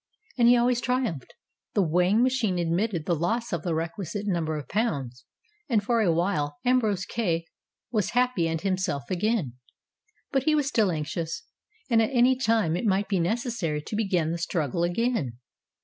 [0.35, 1.35] And he always triumphed;
[1.75, 5.25] the weighing machine admitted the loss of the requisite number of pounds,
[5.69, 7.45] and for a while Ambrose Kay
[7.91, 9.57] was happy and himself again.
[10.31, 11.43] But he was still anxious;
[11.87, 15.37] at any time it might be necessary to begin the struggle again.